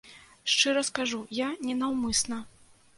Шчыра 0.53 0.83
скажу, 0.89 1.21
я 1.43 1.53
ненаўмысна. 1.69 2.45